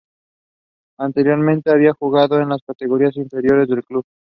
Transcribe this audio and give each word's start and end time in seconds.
Anteriormente, 0.99 1.69
había 1.69 1.93
jugado 1.93 2.39
en 2.41 2.49
las 2.49 2.63
categorías 2.65 3.15
inferiores 3.17 3.67
del 3.69 3.83
club. 3.83 4.03